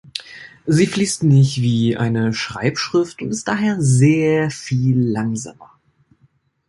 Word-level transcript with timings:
Sie 0.65 0.87
fließt 0.87 1.21
nicht 1.25 1.61
wie 1.61 1.95
eine 1.95 2.33
Schreibschrift 2.33 3.21
und 3.21 3.29
ist 3.29 3.47
daher 3.47 3.79
sehr 3.79 4.49
viel 4.49 4.97
langsamer. 4.99 5.79